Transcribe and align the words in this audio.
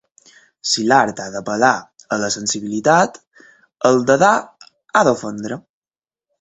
Si 0.69 0.85
l'art 0.91 1.21
ha 1.25 1.27
d'apel·lar 1.35 1.69
a 2.17 2.19
la 2.23 2.31
sensibilitat, 2.37 3.21
el 3.93 4.03
dadà 4.11 4.33
ha 5.03 5.09
d'ofendre. 5.11 5.63